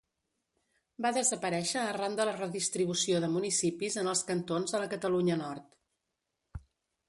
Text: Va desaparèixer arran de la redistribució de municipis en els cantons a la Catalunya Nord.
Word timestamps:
Va 1.05 1.11
desaparèixer 1.17 1.81
arran 1.89 2.15
de 2.21 2.25
la 2.31 2.33
redistribució 2.39 3.21
de 3.27 3.31
municipis 3.35 4.01
en 4.05 4.11
els 4.15 4.27
cantons 4.33 4.77
a 4.79 4.85
la 4.85 4.91
Catalunya 4.97 5.41
Nord. 5.47 5.81